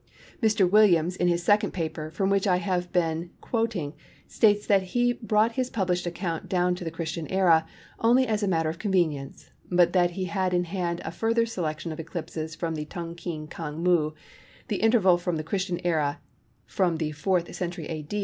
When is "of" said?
8.69-8.79, 11.91-11.99